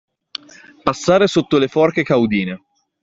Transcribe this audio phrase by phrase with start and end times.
[0.81, 2.59] Passare sotto le forche caudine.